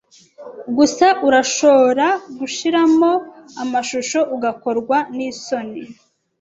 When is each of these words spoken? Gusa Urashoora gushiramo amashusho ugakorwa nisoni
Gusa 0.77 1.07
Urashoora 1.27 2.07
gushiramo 2.39 3.11
amashusho 3.63 4.19
ugakorwa 4.35 4.97
nisoni 5.15 5.81